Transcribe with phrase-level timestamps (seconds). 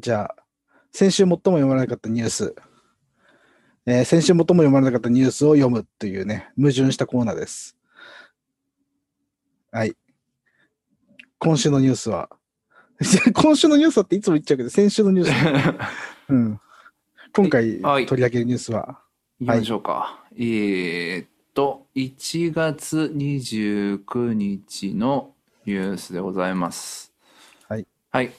[0.00, 0.36] じゃあ、
[0.92, 2.54] 先週最も読まれなかったニュース、
[3.86, 7.76] えー先週最も読まれなかったニュースを読むというね、矛盾したコーナーです。
[9.70, 9.94] はい。
[11.38, 12.30] 今週のニュースは、
[13.34, 16.60] 今週のニュースはっていつも言っちゃうけど、先週のニュース、 うん。
[17.32, 19.00] 今回はい取り上げるニュースは、
[19.38, 20.24] 行きましょうか。
[20.36, 25.34] えーっと、1月29日の
[25.66, 27.12] ニュースでございます。
[27.68, 27.86] はい。
[28.10, 28.32] はい。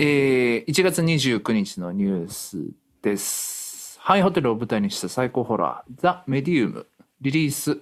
[0.00, 2.70] えー、1月29日のニュース
[3.02, 3.98] です。
[3.98, 6.86] ハイホテルを舞台にした最高ホラー、ザ・メディウム、
[7.20, 7.78] リリース。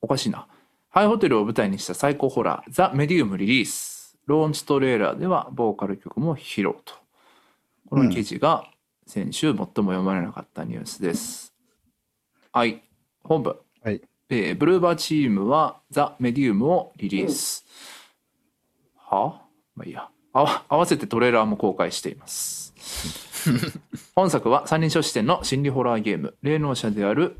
[0.00, 0.46] おかしいな。
[0.88, 4.16] ハイホテルを舞台にした最高ホラー、ザ・メディウムリリース。
[4.24, 6.94] ローンチトレーラーではボーカル曲も披露と。
[7.90, 8.64] この記事が
[9.06, 11.52] 先週最も読まれなかったニュースです。
[12.50, 12.82] はい。
[13.22, 13.60] 本部。
[13.84, 14.00] はい。
[14.30, 17.66] えーブルーバーチームはザ・メディウムをリリース。
[18.96, 19.42] は？
[19.76, 20.08] まあいいや。
[20.32, 22.74] あわ合わせてトレーラーも公開しています。
[24.14, 26.34] 本作は三人称視点の心理ホラーゲーム。
[26.42, 27.36] 霊能者である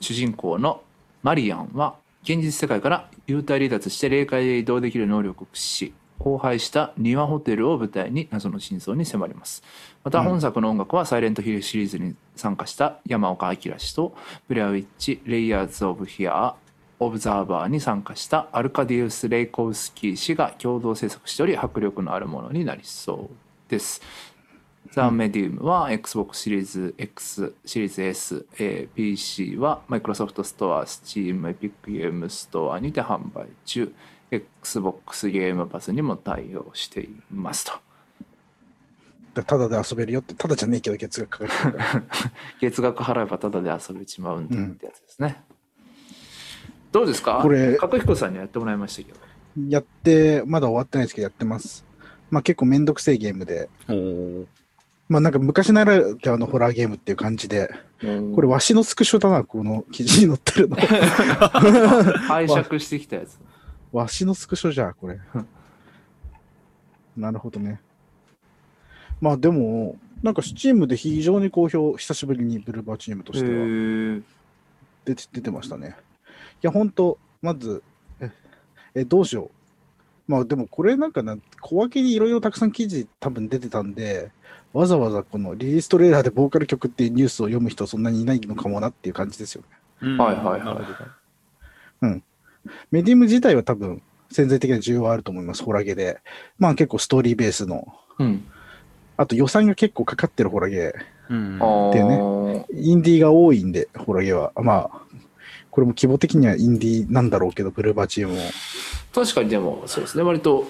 [0.00, 0.82] 主人公の
[1.22, 9.62] マリアンは現実世界から幽体離脱して霊界へ移動できる能力を駆使し荒廃した庭ホテルを舞台に謎の真相に迫ります
[10.04, 14.16] また本作の音楽はサイレントヒルシリーズに参加した山岡明氏と
[14.48, 16.54] ブレアウィッチ・レイヤーズ・オブ・ヒア
[17.00, 24.00] オブザーバーに参加したアルカディウス・レイコウスキー氏が共同制作しており迫力のあるものになりそうです
[24.92, 33.92] ザ・メディウムは Xbox シリーズ X、シリーズ S、えー PC は Microsoft Store、Steam、Epic Game Store にて販売中。
[34.30, 37.72] Xbox ゲームパスにも対応していますと。
[39.34, 41.78] でただで遊べるよって、ただじゃねえけど月額かかる。
[42.60, 45.42] 月額払えばタダで遊べちまうんだってやつですね。
[46.92, 47.40] どうですか？
[47.42, 49.18] これ角彦さんにやってもらいましたけど。
[49.68, 51.84] やって、まだ終わってないですけどやってます。
[52.30, 53.68] まあ結構めんどくせえゲームで、
[55.08, 60.76] まあなんか昔ならではのホラーゲームっていう感じで、これわしのスクショだな、この記事に載ってるの。
[60.76, 63.38] 拝借してきたやつ。
[63.90, 65.18] わしのスクショじゃ、これ。
[67.16, 67.80] なるほどね。
[69.20, 74.22] まあでも、なんかスチームで非常に好評、久しぶりにブルーバーチームとへしてはー
[75.04, 75.96] 出て出てましたね。
[76.62, 77.82] いや、本当まず、
[78.20, 78.30] え、
[78.94, 79.50] えどうしよ
[80.28, 80.30] う。
[80.30, 84.30] まあでもこれなんかな、小分けにいろいろたくさん記事多分出てたんで、
[84.72, 89.68] わざわざこのリリーストレーラーでボーカル曲っていうニュースを読む人そんなにいないのかもなっていう感じですよね。
[90.02, 92.22] うんはいはいはいなるほど
[92.90, 96.20] メディウム自体は多分潜在的な需要はあると思います、ホラゲで。
[96.58, 97.86] まあ結構ストーリーベースの、
[98.18, 98.44] うん。
[99.16, 104.52] あと予算が結構かかってるホラゲっていうインディーが多いんで、ホラゲは。
[104.56, 105.00] まあ、
[105.78, 108.40] これも規模的にはインディーなんだろうけど、ブルーバーチームも。
[109.14, 110.68] 確かにでもそうですね割と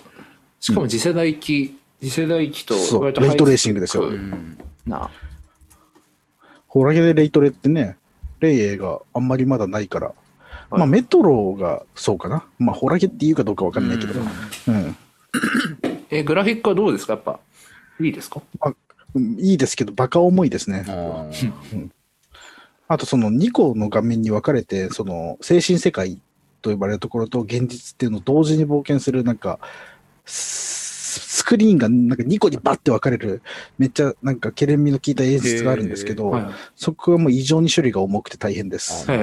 [0.61, 5.09] しかも次世代機、次世代機とそう割とレイトレーシングですようんな
[6.67, 7.97] ホラゲでレイトレってね、
[8.41, 10.09] レイエがあんまりまだないから。
[10.09, 10.17] はい
[10.71, 12.45] まあメトロがそうかな。
[12.59, 14.13] まあホラゲっていうかどうかわかんないけど。
[14.21, 14.97] うん。
[16.11, 17.15] えグラフィックはどうですか？
[17.15, 17.41] やっぱ
[17.99, 18.43] いいですか？
[19.15, 20.85] うんいいですけど、バカ重いですね。
[20.87, 21.89] あー
[22.88, 26.21] あとその2個の画面に分かれて、その精神世界
[26.62, 29.60] と呼ばれるところと現実っていうのを同時に冒険する、なんか、
[30.25, 30.78] ス
[31.38, 33.43] スクリーンがなんか2個にバッて分かれる、
[33.78, 36.47] めっちゃなんかケレン味の効いた演出があるんですけど、はい。
[36.77, 39.06] そこはもう異常に処理が重くて大変です。
[39.06, 39.15] で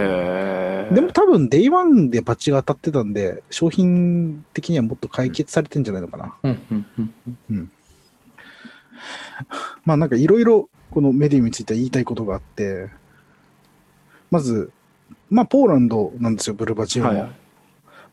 [1.02, 6.36] も多分 Day1 でパッチが当たってたんで、商品的にはもっと解決されてんじゃないのかな。
[6.44, 7.14] うんうん
[7.50, 7.72] うん。
[9.84, 12.90] まあなんかいろいろこのメディウムについては言いたいことがあって、
[14.36, 14.72] まず、
[15.30, 17.20] まあポーランドなんですよ、ブルーバチームも。
[17.22, 17.32] はい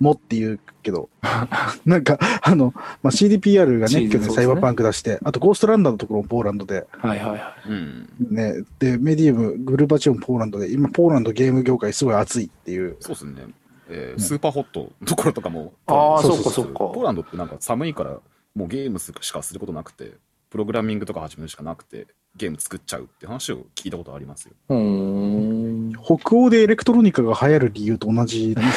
[0.00, 1.10] もって言うけど、
[1.87, 13.47] なんか、あの、まあ、CDPR がね、去年サイバーパンク出して、あとゴーストランダーのところもポーランドで、はいはいはうんね、で、メディウム、ブルーバチームもポーランドで、今、ポーランドゲーム業界すごい熱いっていう、そうですね。
[13.91, 15.72] えーうんスーパーホットのところとかも。
[15.87, 16.72] あーそうかそっか。
[16.72, 18.19] ポーランドってなんか寒いから、
[18.56, 20.15] もうゲームしかすることなくて、
[20.50, 24.53] プログラミングとか始めるしかなくて、ゲーム作っちゃうって話を聞いたことありますよ。
[24.53, 28.68] いうーん北欧でエレクトロニカが流行る理由と同じだね、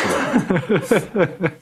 [0.84, 1.54] それ。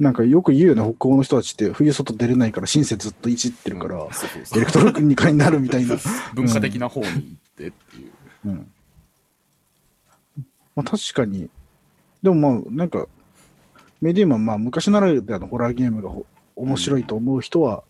[0.00, 3.96] なんかよく言うよね、北欧の人たちって冬外出れないからシンセずっといじってるから、
[4.56, 5.96] エレクトロニカになるみたいな。
[6.34, 7.22] 文化的な方に行っ
[7.56, 8.12] てっていう。
[8.46, 8.70] うん。
[10.74, 11.48] まあ確かに。
[12.22, 13.06] でもまあなんか、
[14.00, 16.26] メディウムはまあ昔ならではのホラーゲームがほ
[16.56, 17.84] 面白いと思う人は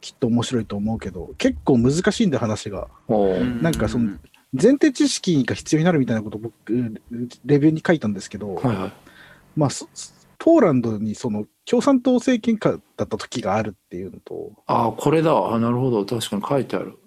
[0.00, 2.88] きっと面白いと思うけど、結構難しいんで話が。
[3.62, 4.12] なんかその
[4.52, 6.54] 前提知識が必要になるみたいなことを僕、
[7.44, 8.92] レビューに書いたんですけど、はいはい
[9.56, 9.88] まあそ
[10.38, 15.32] ポーランドにその共産党政権下だった時があるっていうのと、ああ、これだ。
[15.36, 16.06] あなるほど。
[16.06, 16.98] 確かに書いてある。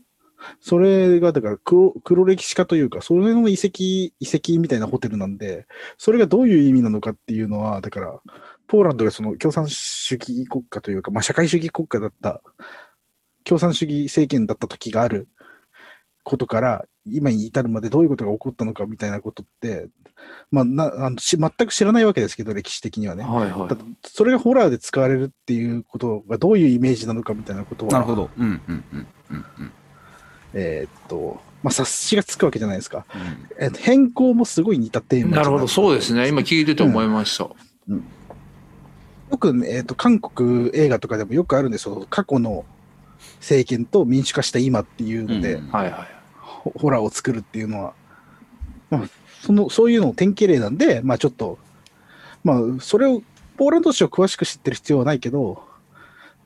[0.60, 5.66] それがだから黒黒歴史家というか、それの遺跡、遺跡みたいなホテルなんで、
[5.98, 8.20] それがどういう意味なのかっていうのは、だから、
[8.68, 12.42] ポーランドがその共産主義国家というか、まあ社会主義国家だった、
[13.44, 15.28] 共産主義政権だった時がある
[16.24, 19.88] ことから、今に至るまでどういうことが起こったのかみたいなことって、
[20.52, 23.24] まあ、なあのし全く知らないわけですけど、歴史的にはね。
[23.24, 28.30] はいはいそれがホラーで使われるっていうことがどういうイメージなのかみたいなことは、なるほど。
[28.38, 29.72] うんうんうんうんうん
[30.54, 33.06] えーっと、まあ、察しがつくわけじゃないですか。
[33.14, 33.50] うん。
[33.60, 35.68] えっと変更もすごい似たテーマなるほど。
[35.68, 36.28] そうですね。
[36.28, 37.46] 今聞いてて思いました。
[37.46, 42.06] よくね、えっと、韓国映画とかでもよくあるんですよ。
[42.10, 42.66] 過去の
[43.40, 46.23] 政権と民主化した今っていうので、うんはいはい。
[46.64, 47.94] ホホラーを作るっていうのは、
[48.90, 49.02] まあ、
[49.42, 51.60] その、そういうのを典型例なんで、まあちょっと、
[52.44, 53.22] まあ、それを、
[53.58, 55.64] ポーランド史を詳しく知ってる必要はないけど、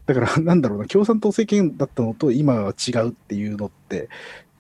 [0.06, 4.10] だから、 なんだろうな、共産党政権だったのと今は違うっていうのって、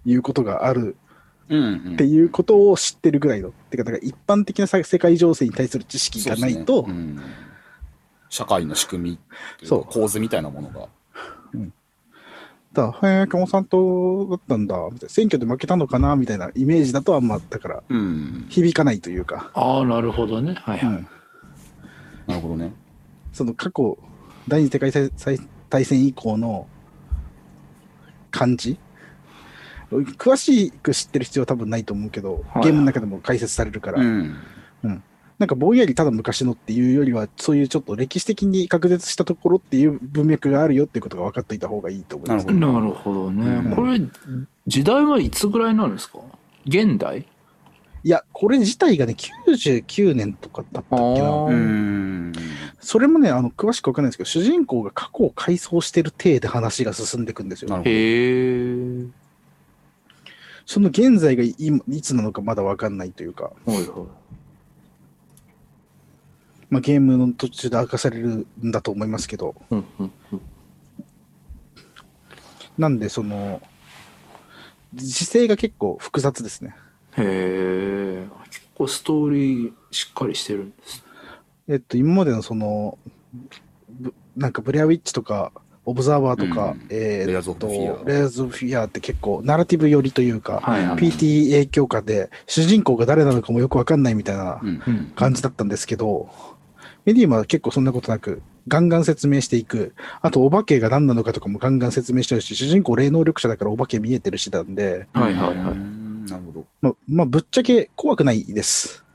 [0.05, 0.95] いうことがある
[1.49, 1.93] うんうん。
[1.93, 3.51] っていうことを知ってるぐらいの。
[3.69, 6.93] てか、だから一般的なさ世界情勢に対する知識がないと、ね。
[6.93, 7.21] うん。
[8.29, 9.19] 社会の仕組み
[9.63, 10.79] そうか構図みたいなものが。
[10.81, 10.89] だか
[12.73, 18.45] ら、へえ、共産党だったんだ、みたいな、選挙で負けたのかな、みたいなイメージだとあんま、だから、うん。
[18.49, 20.55] 響かないというか、ああ、なるほどね。
[20.55, 20.87] はいはい。
[20.87, 21.07] うん、
[22.27, 22.73] なるほどね。
[23.33, 23.97] その過去、
[24.47, 26.67] 第二次世界大戦以降の
[28.31, 28.77] 感じ？
[29.91, 34.35] 詳しく知ってる必要は多分ないと思うけど、はいゲームの中でも解説されるから、うん。
[35.39, 42.45] なんかぼんやりただ昔のっていうよりは、そういうちょっと歴史的に確絶したところっていう文脈があるよっていうことが分かっていた方がいいと思います。
[42.47, 43.45] なるなるほどね。
[43.45, 44.01] うんこれ、
[44.65, 46.19] 時代はいつぐらいなんですか？
[46.67, 47.27] 現代
[48.03, 52.33] いや、これ自体がね、99年とかだったっけな。
[52.79, 57.81] それもね、あの、詳しくわかんないですけど、主人公が過去を回想してる体で話が進んでいくんですよ。
[57.83, 59.05] へえ。
[60.65, 63.87] その現在が今いつなのかまだわかんないというか、はいはい。
[66.69, 70.41] まあ、ゲームの途中で明かされるんだと思いますけど、うんうんうん
[72.77, 73.59] なんで、その、
[74.93, 76.75] 時勢が結構複雑ですね。
[77.17, 77.23] へ
[78.23, 78.27] え。
[78.51, 81.03] 結構ストーリーしっかりしてるんです。
[81.67, 82.97] えっと、今までのその、
[83.89, 85.51] ぶなんかブレアウィッチとか、
[85.85, 87.53] オブザーバーとか、うんえーレイヤーズ・オ
[88.45, 90.97] ブ・フィアって結構、ナラティブ寄りというか、はいはい。
[90.97, 96.29] PT 影響下で、主人公が誰なのかもよくわかんないみたいなうんうん感じだったんですけど、
[97.07, 99.95] メディウムは結構そんなことなく、ガンガン説明していく。
[100.21, 106.65] あと、お化けが何なのかとかもガンガン説明してるし、主人公霊能力者だからお化け見えてるしなんで、はいはいはいうんなるほど。
[106.81, 109.05] まあ、まあ、ぶっちゃけ怖くないです。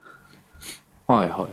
[1.07, 1.47] はいは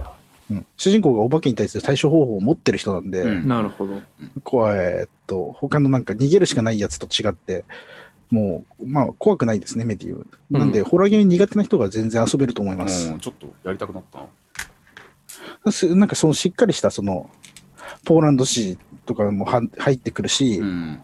[0.49, 3.45] うん、主人公がお化けに対する対処方法を持ってる人なんで、うんい。
[3.45, 4.01] なるほど。
[4.45, 7.65] 怖い、えっと、他のなんか逃げるしかないやつと違って、
[8.31, 10.27] もう、まあ、怖くないですね、メディウム。
[10.57, 13.11] なんで、うんホラーゲーム苦手な人が全然遊べると思います。
[13.11, 14.21] うんちょっとやりたくなった
[15.65, 15.71] な。
[15.71, 17.29] す なんかそのしっかりしたその
[18.05, 20.99] ポーランド史とかもは入ってくるし、うん。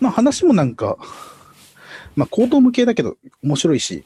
[0.00, 0.96] まあ話もなんか、
[2.14, 4.04] まあ高等無形だけど面白いし、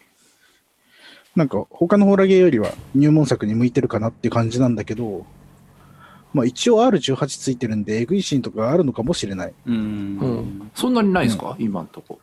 [1.37, 5.27] なんか他のホラゲーよりは入門作に向いてるかなっていう感じなんだけど、
[6.33, 9.49] まあ一応 R18 ついてるんで、エグいシーンとかあるのかもしれない。
[9.49, 9.55] う。
[9.67, 10.71] うんん。
[10.75, 11.57] そんなにないですか？
[11.59, 12.21] 今んとこ。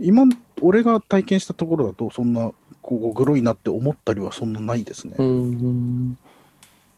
[0.00, 0.24] 今、
[0.60, 2.50] 俺が体験したところだと、そんな、
[2.82, 5.14] こう、グロいなって思ったりはそんなないですね。
[5.24, 6.18] ん。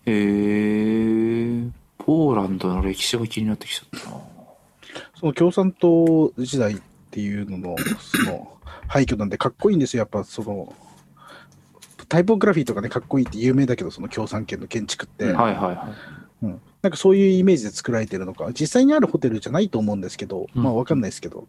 [0.06, 1.70] へえ。
[1.98, 4.16] ポーランドの歴史が気になってきちゃったな。
[5.18, 6.76] その共産党時代っ
[7.10, 10.00] ていうのの、その、廃墟なんでかっこいいんですよ。
[10.00, 10.74] やっぱその、
[12.08, 15.72] タイポグラフィーとかね、かっこいいって有名だけど、その共産圏の建築って、うんはいはいは
[16.42, 16.46] い。
[16.46, 21.48] うんなんかそういうイメージで作られてるのか、実際にあるホテルじゃないと思うんですけど、うんまあわかんないですけど、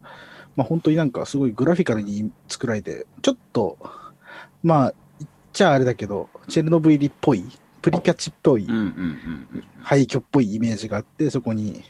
[0.56, 3.78] まあ本当になんかすごいグラフィカルに作られて、ちょっと、
[4.64, 7.46] まあ、言っちゃあれだけど、チェルノブイリっぽい、
[7.82, 8.68] プリキャチっぽい
[9.82, 11.84] 廃墟っぽいイメージがあって、そこに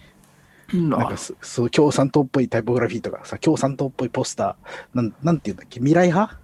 [0.74, 6.38] ななんかそそう共産党っぽいタイポグラフィーとかさ、共産党っぽいポスター、なんなんていうんだっけ、未来派？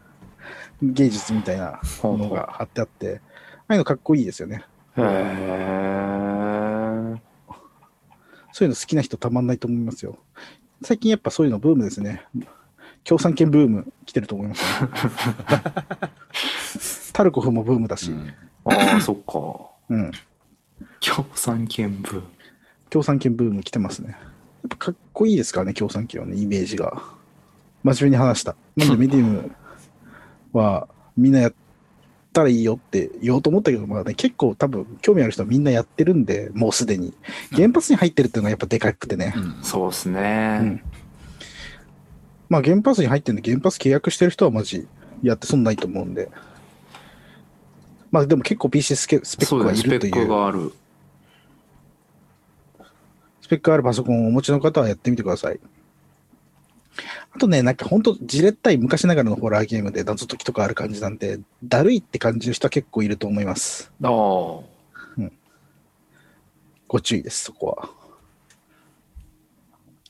[0.81, 3.21] 芸術みたいなものが貼ってあって、
[3.57, 4.63] ああいうのかっこいいですよね。
[4.97, 5.03] へえ。
[8.51, 10.17] そういうの好きな人たまんないと思いますよ。
[10.81, 12.25] 最近やっぱそういうのブームですね。
[13.03, 14.89] 共産権ブーム来てると思います、ね。
[17.13, 18.33] タルコフもブームだし、うん。
[18.65, 19.69] ああ、そっか。
[19.89, 20.11] うん。
[20.99, 22.23] 共産圏部。
[22.89, 24.11] 共産権ブーム来てますね。
[24.11, 27.01] やっぱかっこいいですからね、共産権はね、イメージが。
[27.83, 28.55] 真面目に話した。
[28.75, 29.51] なんでメディウム
[30.53, 31.53] はみんなやっ
[32.31, 37.13] たらいいよって言おうと思ったけど、まあね、結構多分興味ある人はみんなやってるんで、もうすでに。
[37.51, 39.33] 原発に入ってるっていうのがやっぱでかくてね。
[39.35, 40.59] うんそうですね。
[40.61, 40.81] うん
[42.51, 44.85] まあ原発に入ってるんで、原発契約してる人はマジ
[45.23, 46.29] やって損ないと思うんで。
[48.11, 50.73] まあでも結構 PC スケスペックがそうだね、スペックいるという、がある。
[53.41, 55.61] スペックあるパソコンをお持ちの方はやってみてください。
[57.33, 63.93] あとね、なんか本当じれったい昔ながらのホラーゲームで謎解きとかある感じなんで、だるいって感じる人は結構いると思います。
[64.03, 64.11] ああ。
[66.89, 67.89] ご注意です、そこは。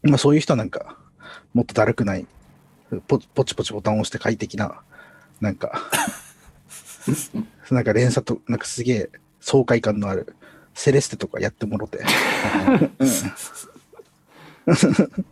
[0.01, 0.97] まあそういう人はなんか、
[1.53, 2.25] もっとだるくない、
[3.07, 4.81] ポポチポチボタンを押して快適な、
[5.39, 5.89] なんか、
[7.71, 10.35] なんか連鎖と、なんかすげえ爽快感のある、
[10.73, 11.99] セレステとかやってもろて。
[11.99, 12.01] う
[15.23, 15.25] ん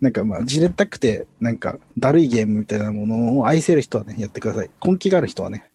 [0.00, 4.70] なんかまあ、じれったくて、なんか、だるいゲームみたいなものを愛せる人はね、やってください。
[4.84, 5.70] 根気がある人はね。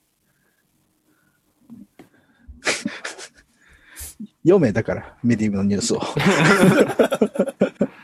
[4.44, 6.01] 読め、だから、メディウムのニュースを。